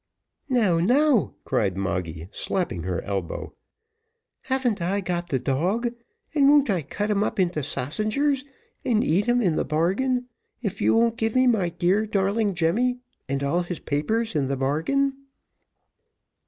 [0.49, 3.53] "Now, now," cried Moggy, slapping her elbow,
[4.49, 5.93] "hav'n't I got the dog,
[6.33, 8.43] and won't I cut him up into sassingers
[8.83, 10.25] and eat him in the bargain,
[10.63, 12.97] if you won't give me my dear darling Jemmy
[13.29, 15.13] and all his papers in the bargain?"